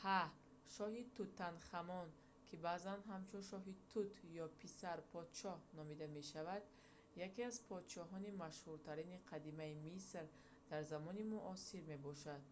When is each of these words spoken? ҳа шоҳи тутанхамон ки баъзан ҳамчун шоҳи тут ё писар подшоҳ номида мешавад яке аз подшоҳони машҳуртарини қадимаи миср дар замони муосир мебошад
ҳа 0.00 0.20
шоҳи 0.74 1.02
тутанхамон 1.16 2.08
ки 2.46 2.54
баъзан 2.66 3.00
ҳамчун 3.10 3.42
шоҳи 3.50 3.74
тут 3.92 4.10
ё 4.44 4.46
писар 4.60 4.98
подшоҳ 5.12 5.58
номида 5.78 6.06
мешавад 6.18 6.62
яке 7.26 7.40
аз 7.50 7.56
подшоҳони 7.70 8.36
машҳуртарини 8.44 9.24
қадимаи 9.30 9.74
миср 9.86 10.24
дар 10.70 10.82
замони 10.92 11.24
муосир 11.34 11.82
мебошад 11.92 12.42